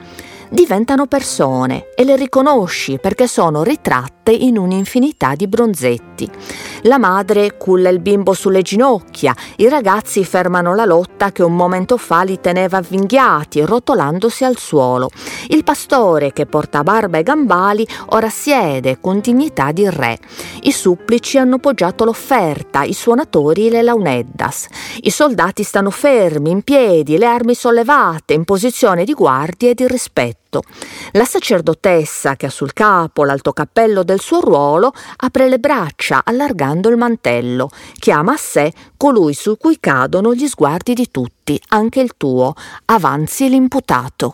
Diventano 0.50 1.08
persone 1.08 1.90
e 1.96 2.04
le 2.04 2.16
riconosci 2.16 3.00
perché 3.00 3.28
sono 3.28 3.64
ritratte 3.64 4.32
in 4.32 4.58
un'infinità 4.58 5.36
di 5.36 5.48
bronzetti. 5.48 6.30
La 6.84 6.98
madre 6.98 7.58
culla 7.58 7.90
il 7.90 8.00
bimbo 8.00 8.34
sulle 8.34 8.62
ginocchia, 8.62 9.36
i 9.58 9.68
ragazzi 9.68 10.24
fermano 10.24 10.76
la 10.76 10.86
lotta 10.86 11.32
che 11.32 11.44
un 11.44 11.56
momento 11.56 11.98
fa 11.98 12.24
li 12.24 12.40
teneva 12.40 12.78
avvinghiati, 12.78 13.62
rotolandosi 13.62 14.44
al 14.44 14.58
suolo. 14.58 15.10
Il 15.50 15.64
pastore 15.64 16.34
che 16.34 16.46
porta 16.46 16.84
barba 16.84 17.18
e 17.18 17.24
gambali 17.24 17.88
ora 18.08 18.30
siede 18.30 19.00
con 19.00 19.20
dignità 19.20 19.72
di 19.72 19.90
re. 19.90 20.20
I 20.62 20.72
supplici 20.72 21.38
hanno 21.38 21.58
poggiato 21.58 22.06
l'offerta, 22.06 22.84
i 22.84 22.94
suonatori 22.94 23.70
le 23.70 23.82
launeddas. 23.82 24.68
I 25.02 25.10
soldati 25.10 25.64
stanno 25.64 25.90
fermi, 25.90 26.52
in 26.52 26.62
piedi, 26.62 27.18
le 27.18 27.26
armi 27.26 27.56
sollevate, 27.56 28.34
in 28.34 28.44
posizione 28.44 29.04
di 29.04 29.14
guardia 29.14 29.70
e 29.70 29.74
di 29.74 29.88
rispetto. 29.88 30.37
La 31.12 31.26
sacerdotessa, 31.26 32.36
che 32.36 32.46
ha 32.46 32.50
sul 32.50 32.74
capo 32.74 33.24
l'alto 33.24 33.52
cappello 33.52 34.04
del 34.04 34.20
suo 34.20 34.40
ruolo, 34.40 34.94
apre 35.18 35.50
le 35.50 35.60
braccia 35.60 36.22
allargando 36.24 36.90
il 36.90 36.98
mantello, 36.98 37.70
chiama 38.00 38.34
a 38.34 38.38
sé 38.38 38.72
colui 38.96 39.34
su 39.34 39.58
cui 39.58 39.80
cadono 39.80 40.34
gli 40.34 40.48
sguardi 40.48 40.94
di 40.94 41.12
tutti, 41.12 41.62
anche 41.70 42.00
il 42.00 42.14
tuo, 42.18 42.54
avanzi 42.86 43.50
l'imputato. 43.50 44.32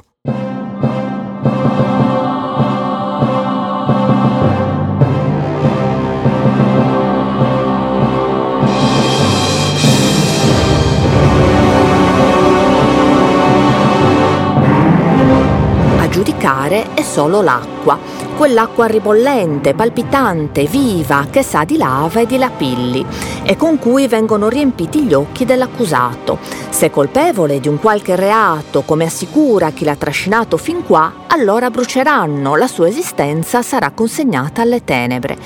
Giudicare 16.44 16.94
è 16.94 17.02
solo 17.02 17.42
l'acqua, 17.42 17.98
quell'acqua 18.36 18.86
ribollente, 18.86 19.74
palpitante, 19.74 20.66
viva, 20.66 21.28
che 21.30 21.42
sa 21.42 21.64
di 21.64 21.78
lava 21.78 22.20
e 22.20 22.26
di 22.26 22.38
lapilli, 22.38 23.06
e 23.44 23.56
con 23.56 23.80
cui 23.80 24.08
vengono 24.08 24.50
riempiti 24.50 25.04
gli 25.04 25.14
occhi 25.14 25.46
dell'accusato. 25.46 26.40
Se 26.70 26.90
colpevole 26.90 27.62
di 27.62 27.70
un 27.70 27.80
qualche 27.80 28.18
reato, 28.18 28.82
come 28.82 29.06
assicura 29.06 29.72
chi 29.72 29.86
l'ha 29.86 29.96
trascinato 29.96 30.58
fin 30.58 30.84
qua, 30.84 31.14
allora 31.28 31.70
bruceranno, 31.70 32.56
la 32.56 32.68
sua 32.68 32.88
esistenza 32.88 33.62
sarà 33.62 33.92
consegnata 33.92 34.62
alle 34.62 34.84
tenebre. 34.84 35.38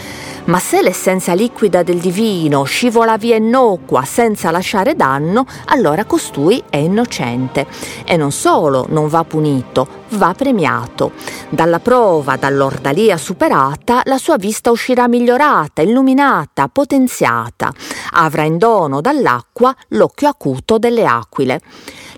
Ma 0.46 0.60
se 0.60 0.82
l'essenza 0.82 1.34
liquida 1.34 1.84
del 1.84 1.98
divino 1.98 2.64
scivola 2.64 3.18
via 3.18 3.36
innocua 3.36 4.04
senza 4.04 4.50
lasciare 4.50 4.96
danno, 4.96 5.46
allora 5.66 6.06
costui 6.06 6.64
è 6.70 6.78
innocente. 6.78 7.68
E 8.06 8.16
non 8.16 8.32
solo 8.32 8.86
non 8.90 9.10
va 9.10 9.26
punito, 9.26 10.06
va 10.12 10.34
premiato. 10.34 11.12
Dalla 11.50 11.80
prova, 11.80 12.36
dall'ordalia 12.36 13.18
superata, 13.18 14.02
la 14.06 14.18
sua 14.18 14.38
vista 14.38 14.72
uscirà 14.72 15.08
migliorata, 15.08 15.82
illuminata, 15.82 16.68
potenziata. 16.68 17.72
Avrà 18.14 18.44
in 18.44 18.58
dono 18.58 19.02
dall'acqua 19.02 19.76
l'occhio 19.90 20.30
acuto 20.30 20.78
delle 20.78 21.06
aquile. 21.06 21.62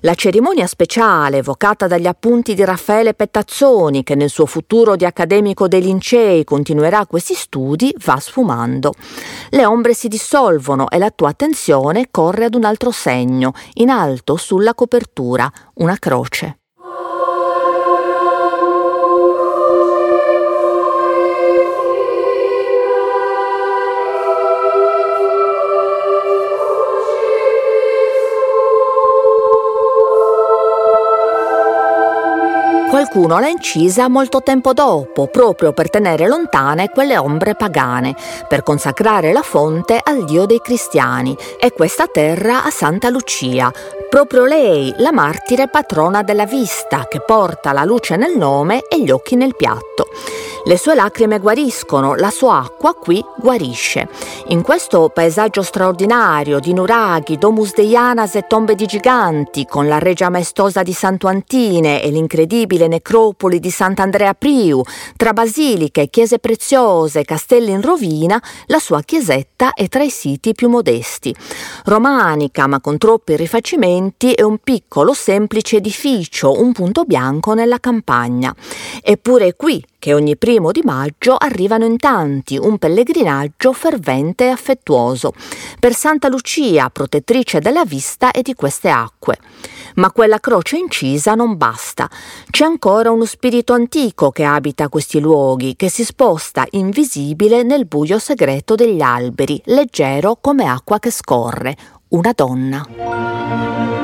La 0.02 0.16
cerimonia 0.16 0.66
speciale, 0.66 1.38
evocata 1.38 1.86
dagli 1.88 2.08
appunti 2.08 2.54
di 2.54 2.64
Raffaele 2.64 3.14
Pettazzoni, 3.14 4.04
che 4.04 4.16
nel 4.16 4.30
suo 4.30 4.46
futuro 4.46 4.96
di 4.96 5.06
accademico 5.06 5.68
dei 5.68 5.82
Lincei 5.82 6.46
continuerà 6.46 7.06
questi 7.06 7.34
studi, 7.34 7.94
va 8.06 8.18
sfumando. 8.18 8.94
Le 9.50 9.66
ombre 9.66 9.94
si 9.94 10.08
dissolvono 10.08 10.90
e 10.90 10.98
la 11.00 11.12
tua 11.12 11.30
attenzione 11.30 12.08
corre 12.12 12.46
ad 12.46 12.56
un 12.56 12.64
altro 12.64 12.92
segno, 12.92 13.52
in 13.74 13.90
alto 13.90 14.38
sulla 14.38 14.74
copertura, 14.74 15.52
una 15.76 15.98
croce. 15.98 16.59
Qualcuno 33.00 33.40
l'ha 33.40 33.48
incisa 33.48 34.10
molto 34.10 34.42
tempo 34.42 34.74
dopo, 34.74 35.28
proprio 35.28 35.72
per 35.72 35.90
tenere 35.90 36.28
lontane 36.28 36.90
quelle 36.90 37.18
ombre 37.18 37.56
pagane, 37.56 38.14
per 38.46 38.62
consacrare 38.62 39.32
la 39.32 39.42
fonte 39.42 40.02
al 40.04 40.26
Dio 40.26 40.46
dei 40.46 40.60
cristiani 40.60 41.34
e 41.58 41.72
questa 41.72 42.08
terra 42.08 42.66
a 42.66 42.70
Santa 42.70 43.08
Lucia, 43.08 43.72
proprio 44.10 44.44
lei, 44.44 44.94
la 44.98 45.14
martire 45.14 45.70
patrona 45.70 46.24
della 46.24 46.46
vista, 46.46 47.08
che 47.08 47.22
porta 47.22 47.72
la 47.72 47.86
luce 47.86 48.18
nel 48.18 48.36
nome 48.36 48.82
e 48.90 49.02
gli 49.02 49.12
occhi 49.12 49.38
nel 49.38 49.56
piatto. 49.56 50.08
Le 50.70 50.78
sue 50.78 50.94
lacrime 50.94 51.40
guariscono, 51.40 52.14
la 52.14 52.30
sua 52.30 52.60
acqua 52.60 52.94
qui 52.94 53.26
guarisce. 53.38 54.08
In 54.50 54.62
questo 54.62 55.10
paesaggio 55.12 55.64
straordinario 55.64 56.60
di 56.60 56.74
nuraghi, 56.74 57.40
domus 57.40 57.74
deianas 57.74 58.36
e 58.36 58.46
tombe 58.46 58.76
di 58.76 58.86
giganti, 58.86 59.66
con 59.66 59.88
la 59.88 59.98
regia 59.98 60.30
maestosa 60.30 60.84
di 60.84 60.94
Santo 60.94 61.26
Antine 61.26 62.04
e 62.04 62.12
l'incredibile 62.12 62.88
necropoli 62.88 63.60
di 63.60 63.72
Sant'Andrea 63.72 64.36
Priu, 64.36 64.84
tra 65.18 65.34
basiliche, 65.34 66.08
chiese 66.08 66.38
preziose, 66.38 67.24
castelli 67.24 67.72
in 67.72 67.82
rovina, 67.82 68.40
la 68.68 68.78
sua 68.78 69.02
chiesetta 69.02 69.74
è 69.74 69.88
tra 69.88 70.04
i 70.04 70.12
siti 70.12 70.54
più 70.54 70.70
modesti. 70.70 71.36
Romanica, 71.86 72.68
ma 72.68 72.80
con 72.80 73.00
troppi 73.00 73.36
rifacimenti, 73.36 74.34
è 74.34 74.44
un 74.44 74.60
piccolo 74.64 75.14
semplice 75.14 75.78
edificio, 75.78 76.62
un 76.62 76.74
punto 76.74 77.06
bianco 77.06 77.56
nella 77.56 77.80
campagna. 77.80 78.54
Eppure 79.02 79.56
qui 79.56 79.84
che 80.00 80.14
ogni 80.14 80.38
primo 80.38 80.72
di 80.72 80.82
maggio 80.84 81.36
arrivano 81.36 81.86
in 81.86 81.98
tanti, 81.98 82.58
un 82.58 82.78
pellegrinaggio 82.78 83.74
fervente 83.74 84.46
e 84.46 84.50
affettuoso, 84.50 85.34
per 85.78 85.94
Santa 85.94 86.30
Lucia, 86.30 86.90
protettrice 86.90 87.60
della 87.60 87.84
vista 87.84 88.32
e 88.32 88.42
di 88.42 88.54
queste 88.56 88.90
acque. 88.90 89.38
Ma 89.96 90.12
quella 90.12 90.40
croce 90.40 90.78
incisa 90.78 91.36
non 91.36 91.58
basta. 91.58 92.10
C'è 92.50 92.64
ancora 92.64 93.12
uno 93.12 93.26
spirito 93.26 93.74
antico 93.74 94.32
che 94.32 94.46
abita 94.46 94.88
questi 94.88 95.20
luoghi, 95.20 95.76
che 95.76 95.90
si 95.90 96.06
sposta 96.06 96.66
invisibile 96.72 97.64
nel 97.64 97.86
buio 97.86 98.18
segreto 98.18 98.76
degli 98.76 99.02
alberi, 99.02 99.62
leggero 99.66 100.38
come 100.40 100.66
acqua 100.66 101.00
che 101.00 101.12
scorre, 101.12 101.76
una 102.10 102.32
donna. 102.34 103.99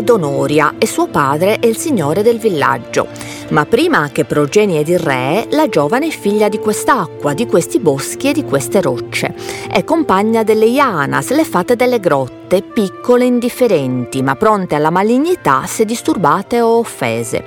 È 0.00 0.02
Donoria 0.02 0.74
e 0.78 0.86
suo 0.86 1.06
padre 1.06 1.58
è 1.58 1.66
il 1.66 1.76
signore 1.76 2.22
del 2.22 2.38
villaggio. 2.38 3.06
Ma 3.50 3.66
prima 3.66 4.10
che 4.10 4.24
progenie 4.24 4.84
di 4.84 4.96
re, 4.96 5.48
la 5.50 5.68
giovane 5.68 6.06
è 6.06 6.10
figlia 6.10 6.48
di 6.48 6.60
quest'acqua, 6.60 7.34
di 7.34 7.46
questi 7.46 7.80
boschi 7.80 8.28
e 8.28 8.32
di 8.32 8.44
queste 8.44 8.80
rocce. 8.80 9.34
È 9.68 9.82
compagna 9.82 10.44
delle 10.44 10.66
Ianas, 10.66 11.30
le 11.30 11.44
fate 11.44 11.74
delle 11.74 11.98
grotte 11.98 12.62
piccole 12.62 13.24
e 13.24 13.28
indifferenti, 13.28 14.22
ma 14.22 14.36
pronte 14.36 14.76
alla 14.76 14.90
malignità 14.90 15.64
se 15.66 15.84
disturbate 15.84 16.60
o 16.60 16.78
offese. 16.78 17.44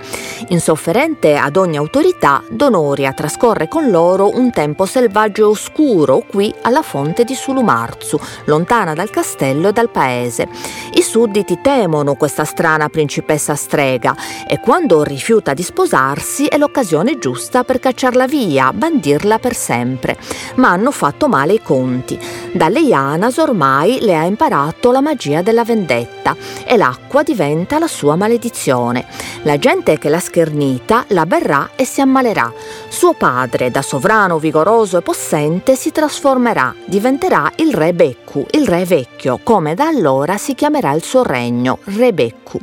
Insofferente 0.50 1.36
ad 1.36 1.56
ogni 1.56 1.78
autorità, 1.78 2.44
Donoria 2.50 3.14
trascorre 3.14 3.70
con 3.70 3.90
loro 3.90 4.36
un 4.36 4.52
tempo 4.52 4.86
selvaggio 4.86 5.42
e 5.42 5.46
oscuro 5.46 6.24
qui 6.26 6.54
alla 6.64 6.82
fonte 6.82 7.24
di 7.24 7.34
Sulumarzu, 7.34 8.20
lontana 8.46 8.94
dal 8.94 9.10
castello 9.10 9.70
e 9.70 9.74
dal 9.74 9.90
paese. 9.90 10.48
I 10.94 11.02
sudditi 11.02 11.60
temono 11.62 12.16
questa 12.16 12.46
strana 12.46 12.90
principessa 12.90 13.56
strega 13.56 14.16
e 14.48 14.60
quando 14.60 15.04
rifiuta 15.04 15.54
di 15.54 15.64
sposarsi 15.64 15.92
è 15.94 16.58
l'occasione 16.58 17.20
giusta 17.20 17.64
per 17.64 17.80
cacciarla 17.80 18.26
via, 18.26 18.74
bandirla 18.74 19.38
per 19.38 19.54
sempre. 19.54 20.18
Ma 20.56 20.70
hanno 20.70 20.90
fatto 20.90 21.28
male 21.28 21.54
i 21.54 21.62
conti. 21.62 22.20
Dalle 22.52 22.80
Ianas 22.80 23.38
ormai 23.38 24.00
le 24.02 24.18
ha 24.18 24.24
imparato 24.24 24.90
la 24.90 25.02
magia 25.02 25.44
della 25.44 25.64
vendetta 25.64 26.36
e 26.66 26.78
l'acqua 26.78 27.22
diventa 27.22 27.78
la 27.78 27.86
sua 27.86 28.16
maledizione. 28.16 29.06
La 29.44 29.60
gente 29.60 30.00
che 30.00 30.10
l'ha 30.10 30.20
schernita 30.20 31.06
la 31.10 31.28
berrà 31.28 31.70
e 31.76 31.86
si 31.86 32.02
ammalerà. 32.02 32.52
Suo 32.88 33.14
padre, 33.14 33.70
da 33.70 33.84
sovrano 33.84 34.40
vigoroso 34.40 34.98
e 34.98 35.04
possente, 35.04 35.76
si 35.76 35.92
trasformerà, 35.92 36.74
diventerà 36.86 37.52
il 37.58 37.72
re 37.72 37.94
Beccu, 37.94 38.48
il 38.50 38.68
re 38.68 38.84
vecchio, 38.86 39.40
come 39.44 39.76
da 39.76 39.86
allora 39.86 40.38
si 40.38 40.56
chiamerà 40.56 40.92
il 40.94 41.04
suo 41.04 41.22
regno, 41.22 41.78
Re 41.84 42.14
Beccu 42.14 42.60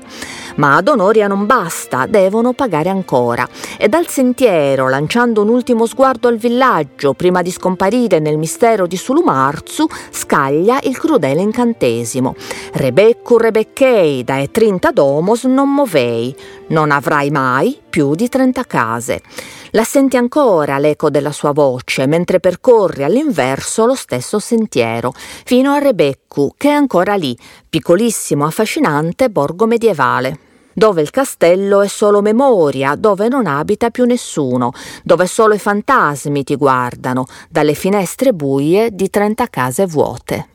Ma 0.60 0.76
ad 0.76 0.88
Onoria 0.88 1.26
non 1.26 1.46
basta, 1.46 2.04
devono 2.04 2.52
pagare 2.52 2.90
ancora. 2.90 3.48
E 3.78 3.88
dal 3.88 4.08
sentiero, 4.08 4.90
lanciando 4.90 5.40
un 5.40 5.48
ultimo 5.48 5.86
sguardo 5.86 6.28
al 6.28 6.36
villaggio, 6.36 7.14
prima 7.14 7.40
di 7.40 7.50
scomparire 7.50 8.18
nel 8.18 8.36
mistero 8.36 8.86
di 8.86 8.98
Sulumarzu, 8.98 9.86
scaglia 10.10 10.78
il 10.82 10.98
crudele 10.98 11.40
incantesimo. 11.40 12.34
Rebeccu 12.74 13.38
Rebecchei, 13.38 14.22
da 14.22 14.36
e 14.36 14.50
trinta 14.50 14.90
domos 14.90 15.44
non 15.44 15.72
movei, 15.72 16.36
non 16.68 16.90
avrai 16.90 17.30
mai 17.30 17.80
più 17.88 18.14
di 18.14 18.28
trenta 18.28 18.64
case. 18.64 19.22
La 19.70 19.84
senti 19.84 20.18
ancora 20.18 20.76
l'eco 20.76 21.08
della 21.08 21.32
sua 21.32 21.52
voce 21.52 22.04
mentre 22.04 22.38
percorre 22.38 23.04
all'inverso 23.04 23.86
lo 23.86 23.94
stesso 23.94 24.38
sentiero, 24.38 25.14
fino 25.16 25.72
a 25.72 25.78
Rebeccu, 25.78 26.52
che 26.58 26.68
è 26.68 26.72
ancora 26.72 27.14
lì, 27.14 27.34
piccolissimo, 27.66 28.44
affascinante 28.44 29.30
borgo 29.30 29.64
medievale 29.64 30.48
dove 30.80 31.02
il 31.02 31.10
castello 31.10 31.82
è 31.82 31.88
solo 31.88 32.22
memoria, 32.22 32.94
dove 32.94 33.28
non 33.28 33.44
abita 33.44 33.90
più 33.90 34.06
nessuno, 34.06 34.72
dove 35.04 35.26
solo 35.26 35.52
i 35.52 35.58
fantasmi 35.58 36.42
ti 36.42 36.56
guardano 36.56 37.26
dalle 37.50 37.74
finestre 37.74 38.32
buie 38.32 38.88
di 38.90 39.10
trenta 39.10 39.48
case 39.48 39.84
vuote. 39.84 40.48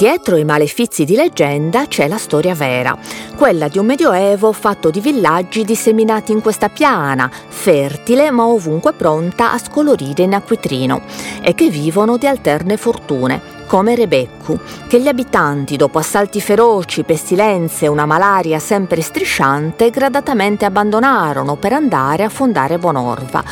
Dietro 0.00 0.36
i 0.38 0.46
malefizi 0.46 1.04
di 1.04 1.14
leggenda 1.14 1.86
c'è 1.86 2.08
la 2.08 2.16
storia 2.16 2.54
vera, 2.54 2.96
quella 3.36 3.68
di 3.68 3.76
un 3.76 3.84
medioevo 3.84 4.50
fatto 4.50 4.88
di 4.88 4.98
villaggi 4.98 5.62
disseminati 5.62 6.32
in 6.32 6.40
questa 6.40 6.70
piana, 6.70 7.30
fertile 7.30 8.30
ma 8.30 8.46
ovunque 8.46 8.94
pronta 8.94 9.52
a 9.52 9.58
scolorire 9.58 10.22
in 10.22 10.32
acquitrino, 10.32 11.02
e 11.42 11.52
che 11.52 11.68
vivono 11.68 12.16
di 12.16 12.26
alterne 12.26 12.78
fortune, 12.78 13.59
come 13.70 13.94
Rebeccu, 13.94 14.58
che 14.88 15.00
gli 15.00 15.06
abitanti, 15.06 15.76
dopo 15.76 15.98
assalti 15.98 16.40
feroci, 16.40 17.04
pestilenze 17.04 17.84
e 17.84 17.88
una 17.88 18.04
malaria 18.04 18.58
sempre 18.58 19.00
strisciante, 19.00 19.90
gradatamente 19.90 20.64
abbandonarono 20.64 21.54
per 21.54 21.74
andare 21.74 22.24
a 22.24 22.28
fondare 22.28 22.78
Bonorva 22.78 23.44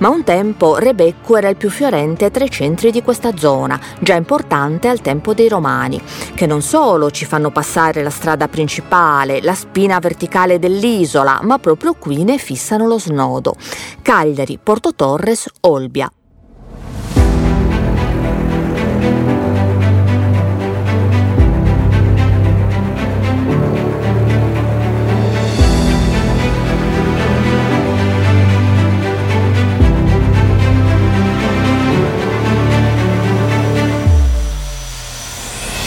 ma 0.00 0.08
un 0.08 0.24
tempo 0.24 0.76
Rebecco 0.78 1.36
era 1.36 1.48
il 1.48 1.56
più 1.56 1.70
fiorente 1.70 2.30
tra 2.30 2.44
i 2.44 2.50
centri 2.50 2.90
di 2.90 3.02
questa 3.02 3.36
zona, 3.36 3.78
già 4.00 4.14
importante 4.14 4.88
al 4.88 5.00
tempo 5.00 5.34
dei 5.34 5.48
Romani, 5.48 6.00
che 6.34 6.46
non 6.46 6.62
solo 6.62 7.10
ci 7.10 7.24
fanno 7.24 7.50
passare 7.50 8.02
la 8.02 8.10
strada 8.10 8.48
principale, 8.48 9.40
la 9.42 9.54
spina 9.54 9.98
verticale 9.98 10.58
dell'isola, 10.58 11.40
ma 11.42 11.58
proprio 11.58 11.94
qui 11.94 12.24
ne 12.24 12.38
fissano 12.38 12.86
lo 12.86 12.98
snodo. 12.98 13.54
Cagliari, 14.02 14.58
Porto 14.60 14.94
Torres, 14.94 15.48
Olbia. 15.60 16.10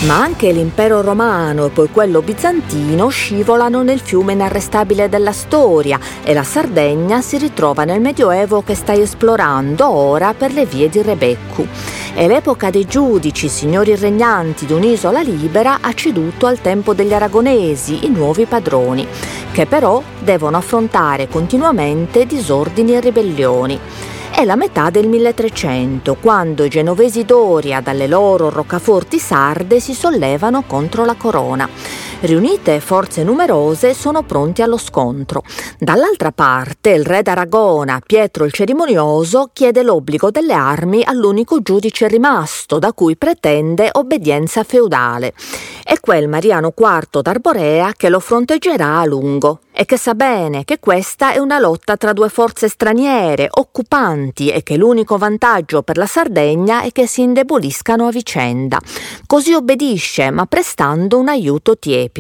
Ma 0.05 0.19
anche 0.19 0.51
l'impero 0.51 1.01
romano 1.01 1.67
e 1.67 1.69
poi 1.69 1.89
quello 1.89 2.21
bizantino 2.21 3.07
scivolano 3.07 3.83
nel 3.83 4.01
fiume 4.01 4.33
inarrestabile 4.33 5.07
della 5.07 5.31
storia 5.31 5.97
e 6.23 6.33
la 6.33 6.43
Sardegna 6.43 7.21
si 7.21 7.37
ritrova 7.37 7.85
nel 7.85 8.01
Medioevo 8.01 8.63
che 8.63 8.75
stai 8.75 8.99
esplorando 8.99 9.87
ora 9.89 10.33
per 10.33 10.51
le 10.51 10.65
vie 10.65 10.89
di 10.89 11.01
Rebeccu. 11.01 11.65
E 12.15 12.27
l'epoca 12.27 12.69
dei 12.69 12.85
giudici, 12.85 13.47
signori 13.47 13.95
regnanti 13.95 14.65
di 14.65 14.73
un'isola 14.73 15.21
libera, 15.21 15.77
ha 15.79 15.93
ceduto 15.93 16.47
al 16.47 16.59
tempo 16.59 16.93
degli 16.93 17.13
aragonesi, 17.13 18.05
i 18.05 18.09
nuovi 18.09 18.43
padroni, 18.45 19.07
che 19.53 19.65
però 19.65 20.03
devono 20.19 20.57
affrontare 20.57 21.29
continuamente 21.29 22.25
disordini 22.25 22.93
e 22.95 22.99
ribellioni 22.99 23.79
è 24.35 24.45
la 24.45 24.55
metà 24.55 24.89
del 24.89 25.07
1300, 25.07 26.15
quando 26.15 26.63
i 26.63 26.69
genovesi 26.69 27.23
Doria 27.23 27.81
dalle 27.81 28.07
loro 28.07 28.49
roccaforti 28.49 29.19
sarde 29.19 29.79
si 29.79 29.93
sollevano 29.93 30.63
contro 30.63 31.05
la 31.05 31.13
corona. 31.13 31.69
Riunite 32.23 32.79
forze 32.79 33.21
numerose 33.21 33.93
sono 33.93 34.23
pronti 34.23 34.61
allo 34.61 34.77
scontro. 34.77 35.43
Dall'altra 35.77 36.31
parte 36.31 36.91
il 36.91 37.03
re 37.03 37.21
d'Aragona, 37.21 37.99
Pietro 37.99 38.45
il 38.45 38.53
Cerimonioso, 38.53 39.49
chiede 39.51 39.83
l'obbligo 39.83 40.31
delle 40.31 40.53
armi 40.53 41.03
all'unico 41.03 41.61
giudice 41.61 42.07
rimasto, 42.07 42.79
da 42.79 42.93
cui 42.93 43.17
pretende 43.17 43.89
obbedienza 43.91 44.63
feudale. 44.63 45.33
È 45.83 45.99
quel 45.99 46.29
Mariano 46.29 46.73
IV 46.73 47.19
d'Arborea 47.19 47.91
che 47.91 48.07
lo 48.07 48.21
fronteggerà 48.21 48.99
a 48.99 49.05
lungo 49.05 49.59
e 49.75 49.83
che 49.83 49.97
sa 49.97 50.13
bene 50.13 50.63
che 50.63 50.79
questa 50.79 51.33
è 51.33 51.39
una 51.39 51.59
lotta 51.59 51.97
tra 51.97 52.13
due 52.13 52.29
forze 52.29 52.69
straniere, 52.69 53.49
occupanti 53.49 54.49
e 54.49 54.63
che 54.63 54.77
l'unico 54.77 55.17
vantaggio 55.17 55.81
per 55.81 55.97
la 55.97 56.05
Sardegna 56.05 56.83
è 56.83 56.91
che 56.91 57.05
si 57.05 57.23
indeboliscano 57.23 58.07
a 58.07 58.11
vicenda. 58.11 58.79
Così 59.25 59.51
obbedisce, 59.51 60.29
ma 60.29 60.45
prestando 60.45 61.17
un 61.17 61.27
aiuto 61.27 61.77
tiepido 61.77 62.12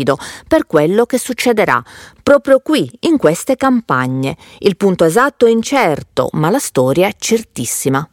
per 0.47 0.65
quello 0.65 1.05
che 1.05 1.17
succederà 1.17 1.81
proprio 2.21 2.59
qui, 2.59 2.89
in 3.01 3.17
queste 3.17 3.55
campagne. 3.55 4.35
Il 4.59 4.77
punto 4.77 5.03
esatto 5.05 5.45
è 5.45 5.49
incerto, 5.49 6.29
ma 6.33 6.49
la 6.49 6.59
storia 6.59 7.07
è 7.07 7.15
certissima. 7.17 8.07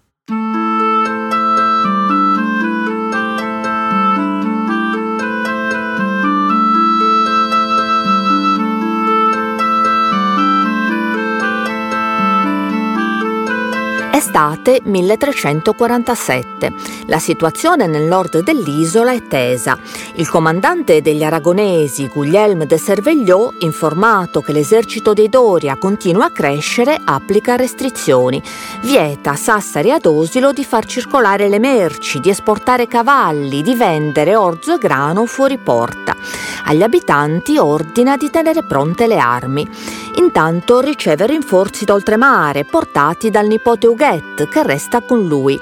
Estate 14.21 14.83
1347. 14.85 16.71
La 17.07 17.19
situazione 17.19 17.87
nel 17.87 18.03
nord 18.03 18.43
dell'isola 18.43 19.13
è 19.13 19.27
tesa. 19.27 19.79
Il 20.17 20.29
comandante 20.29 21.01
degli 21.01 21.23
aragonesi, 21.23 22.07
Guglielm 22.07 22.65
de 22.65 22.79
Cervegliò, 22.79 23.51
informato 23.61 24.43
che 24.43 24.53
l'esercito 24.53 25.15
dei 25.15 25.31
Doria 25.31 25.77
continua 25.77 26.27
a 26.27 26.31
crescere, 26.31 27.01
applica 27.03 27.57
restrizioni. 27.57 28.43
Vieta 28.83 29.31
a 29.31 29.37
Sassari 29.37 29.91
ad 29.91 30.05
Osilo 30.05 30.53
di 30.53 30.65
far 30.67 30.85
circolare 30.85 31.49
le 31.49 31.59
merci, 31.59 32.21
di 32.21 32.29
esportare 32.29 32.87
cavalli, 32.87 33.63
di 33.63 33.75
vendere 33.75 34.37
orzo 34.37 34.75
e 34.75 34.79
grano 34.79 35.25
fuori 35.25 35.57
porta. 35.57 36.15
Agli 36.67 36.83
abitanti 36.83 37.57
ordina 37.57 38.19
di 38.19 38.29
tenere 38.29 38.65
pronte 38.65 39.07
le 39.07 39.19
armi. 39.19 39.67
Intanto 40.17 40.81
riceve 40.81 41.27
rinforzi 41.27 41.85
d'oltremare 41.85 42.65
portati 42.65 43.31
dal 43.31 43.47
nipote 43.47 43.87
Huguet 44.11 44.49
che 44.49 44.63
resta 44.65 45.01
con 45.03 45.27
lui 45.27 45.61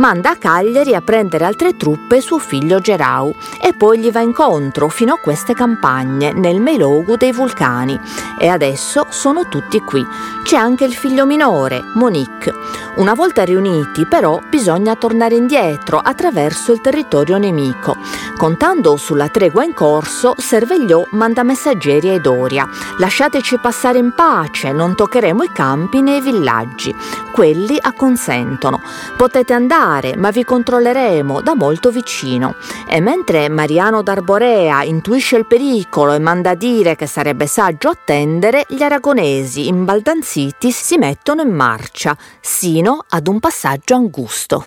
manda 0.00 0.30
a 0.30 0.36
Cagliari 0.36 0.94
a 0.94 1.02
prendere 1.02 1.44
altre 1.44 1.76
truppe 1.76 2.22
suo 2.22 2.38
figlio 2.38 2.80
Gerau 2.80 3.34
e 3.62 3.74
poi 3.74 3.98
gli 3.98 4.10
va 4.10 4.20
incontro 4.20 4.88
fino 4.88 5.12
a 5.12 5.18
queste 5.18 5.52
campagne 5.52 6.32
nel 6.32 6.58
Melogu 6.58 7.16
dei 7.16 7.32
vulcani. 7.32 8.00
E 8.38 8.48
adesso 8.48 9.06
sono 9.10 9.46
tutti 9.48 9.78
qui. 9.80 10.04
C'è 10.42 10.56
anche 10.56 10.84
il 10.84 10.94
figlio 10.94 11.26
minore, 11.26 11.82
Monique. 11.96 12.54
Una 12.96 13.12
volta 13.12 13.44
riuniti 13.44 14.06
però 14.06 14.40
bisogna 14.48 14.96
tornare 14.96 15.34
indietro 15.34 15.98
attraverso 15.98 16.72
il 16.72 16.80
territorio 16.80 17.36
nemico. 17.36 17.94
Contando 18.38 18.96
sulla 18.96 19.28
tregua 19.28 19.64
in 19.64 19.74
corso, 19.74 20.34
Servegliò 20.38 21.06
manda 21.10 21.42
messaggeri 21.42 22.08
ai 22.08 22.22
Doria. 22.22 22.66
Lasciateci 22.96 23.58
passare 23.58 23.98
in 23.98 24.14
pace, 24.14 24.72
non 24.72 24.94
toccheremo 24.96 25.42
i 25.42 25.52
campi 25.52 26.00
né 26.00 26.16
i 26.16 26.20
villaggi. 26.22 26.94
Quelli 27.30 27.76
acconsentono. 27.78 28.80
Potete 29.16 29.52
andare 29.52 29.88
fare, 29.90 30.16
ma 30.16 30.30
vi 30.30 30.44
controlleremo 30.44 31.40
da 31.40 31.54
molto 31.54 31.90
vicino. 31.90 32.54
E 32.88 33.00
mentre 33.00 33.48
Mariano 33.48 34.02
d'Arborea 34.02 34.84
intuisce 34.84 35.36
il 35.36 35.46
pericolo 35.46 36.12
e 36.12 36.20
manda 36.20 36.50
a 36.50 36.54
dire 36.54 36.94
che 36.94 37.06
sarebbe 37.06 37.46
saggio 37.46 37.88
attendere, 37.88 38.64
gli 38.68 38.82
aragonesi, 38.82 39.66
imbaldanziti, 39.66 40.70
si 40.70 40.96
mettono 40.96 41.42
in 41.42 41.52
marcia, 41.52 42.16
sino 42.40 43.04
ad 43.08 43.26
un 43.26 43.40
passaggio 43.40 43.94
angusto. 43.94 44.64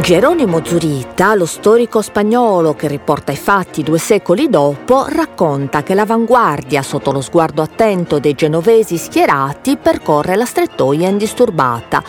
Geronimo 0.00 0.64
Zurita, 0.64 1.34
lo 1.34 1.44
storico 1.44 2.00
spagnolo 2.00 2.74
che 2.74 2.88
riporta 2.88 3.32
i 3.32 3.36
fatti 3.36 3.82
due 3.82 3.98
secoli 3.98 4.48
dopo, 4.48 5.04
racconta 5.06 5.82
che 5.82 5.92
l'avanguardia, 5.92 6.82
sotto 6.82 7.12
lo 7.12 7.20
sguardo 7.20 7.60
attento 7.60 8.18
dei 8.18 8.32
genovesi 8.32 8.96
schierati, 8.96 9.76
percorre 9.76 10.36
la 10.36 10.46
strettoia 10.46 11.06
indisturbata 11.06 12.02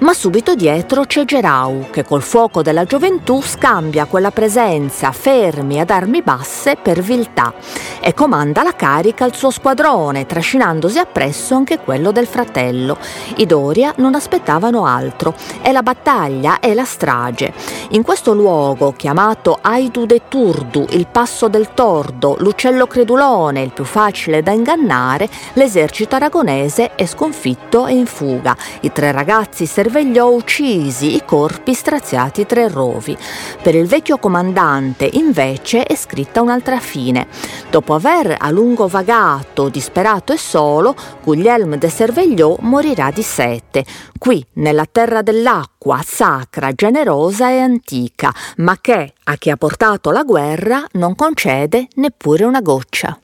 ma 0.00 0.14
subito 0.14 0.54
dietro 0.54 1.04
c'è 1.04 1.24
Gerau 1.24 1.88
che 1.90 2.04
col 2.04 2.22
fuoco 2.22 2.62
della 2.62 2.84
gioventù 2.84 3.42
scambia 3.42 4.06
quella 4.06 4.30
presenza 4.30 5.12
fermi 5.12 5.80
ad 5.80 5.90
armi 5.90 6.22
basse 6.22 6.76
per 6.76 7.00
viltà 7.00 7.52
e 8.00 8.14
comanda 8.14 8.62
la 8.62 8.74
carica 8.74 9.24
al 9.24 9.34
suo 9.34 9.50
squadrone, 9.50 10.26
trascinandosi 10.26 10.98
appresso 10.98 11.54
anche 11.54 11.78
quello 11.78 12.12
del 12.12 12.26
fratello. 12.26 12.96
I 13.36 13.46
Doria 13.46 13.92
non 13.96 14.14
aspettavano 14.14 14.86
altro, 14.86 15.34
è 15.60 15.70
la 15.70 15.82
battaglia, 15.82 16.60
è 16.60 16.72
la 16.72 16.84
strage. 16.84 17.52
In 17.90 18.02
questo 18.02 18.32
luogo, 18.32 18.92
chiamato 18.92 19.58
Aidu 19.60 20.06
de 20.06 20.22
Turdu, 20.28 20.86
il 20.90 21.06
passo 21.06 21.48
del 21.48 21.74
tordo, 21.74 22.36
l'uccello 22.38 22.86
credulone, 22.86 23.62
il 23.62 23.72
più 23.72 23.84
facile 23.84 24.42
da 24.42 24.52
ingannare, 24.52 25.28
l'esercito 25.54 26.14
aragonese 26.14 26.94
è 26.94 27.04
sconfitto 27.04 27.86
e 27.86 27.94
in 27.94 28.06
fuga. 28.06 28.56
I 28.80 28.92
tre 28.92 29.12
ragazzi 29.12 29.66
cervegliò 29.90 30.30
uccisi, 30.30 31.16
i 31.16 31.24
corpi 31.24 31.74
straziati 31.74 32.46
tre 32.46 32.68
rovi. 32.68 33.16
Per 33.60 33.74
il 33.74 33.88
vecchio 33.88 34.18
comandante, 34.18 35.10
invece, 35.14 35.82
è 35.82 35.96
scritta 35.96 36.40
un'altra 36.40 36.78
fine. 36.78 37.26
Dopo 37.70 37.94
aver 37.94 38.36
a 38.38 38.50
lungo 38.50 38.86
vagato, 38.86 39.68
disperato 39.68 40.32
e 40.32 40.38
solo, 40.38 40.94
Guglielmo 41.24 41.76
de 41.76 41.90
Cervegliò 41.90 42.56
morirà 42.60 43.10
di 43.10 43.22
sete, 43.22 43.84
qui 44.16 44.46
nella 44.54 44.86
terra 44.88 45.22
dell'acqua, 45.22 46.00
sacra, 46.06 46.72
generosa 46.72 47.50
e 47.50 47.58
antica, 47.58 48.32
ma 48.58 48.78
che 48.80 49.14
a 49.24 49.34
chi 49.34 49.50
ha 49.50 49.56
portato 49.56 50.12
la 50.12 50.22
guerra 50.22 50.86
non 50.92 51.16
concede 51.16 51.88
neppure 51.96 52.44
una 52.44 52.60
goccia. 52.60 53.18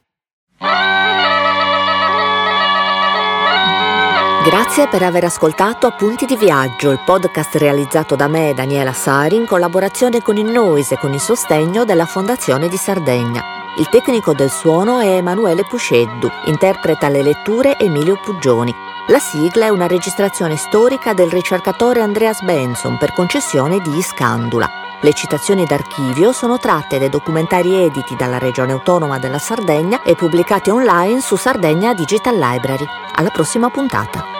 Grazie 4.46 4.86
per 4.86 5.02
aver 5.02 5.24
ascoltato 5.24 5.88
Appunti 5.88 6.24
di 6.24 6.36
Viaggio, 6.36 6.92
il 6.92 7.00
podcast 7.04 7.56
realizzato 7.56 8.14
da 8.14 8.28
me, 8.28 8.54
Daniela 8.54 8.92
Sari, 8.92 9.34
in 9.34 9.44
collaborazione 9.44 10.22
con 10.22 10.36
il 10.36 10.44
Noise 10.44 10.94
e 10.94 10.98
con 10.98 11.12
il 11.12 11.18
sostegno 11.18 11.84
della 11.84 12.06
Fondazione 12.06 12.68
di 12.68 12.76
Sardegna. 12.76 13.42
Il 13.76 13.88
tecnico 13.88 14.34
del 14.34 14.48
suono 14.52 15.00
è 15.00 15.16
Emanuele 15.16 15.64
Pusceddu, 15.64 16.30
interpreta 16.44 17.08
le 17.08 17.22
letture 17.22 17.76
Emilio 17.76 18.20
Puggioni. 18.22 18.72
La 19.08 19.18
sigla 19.18 19.64
è 19.64 19.68
una 19.68 19.88
registrazione 19.88 20.54
storica 20.54 21.12
del 21.12 21.28
ricercatore 21.28 22.00
Andreas 22.00 22.40
Benson 22.42 22.98
per 22.98 23.12
concessione 23.14 23.80
di 23.80 23.96
Iscandula. 23.96 24.70
Le 25.00 25.12
citazioni 25.12 25.64
d'archivio 25.64 26.30
sono 26.30 26.58
tratte 26.58 27.00
dai 27.00 27.08
documentari 27.08 27.74
editi 27.74 28.14
dalla 28.14 28.38
Regione 28.38 28.72
Autonoma 28.72 29.18
della 29.18 29.38
Sardegna 29.38 30.02
e 30.02 30.14
pubblicati 30.14 30.70
online 30.70 31.20
su 31.20 31.34
Sardegna 31.34 31.94
Digital 31.94 32.36
Library. 32.36 32.86
Alla 33.16 33.30
prossima 33.30 33.70
puntata. 33.70 34.35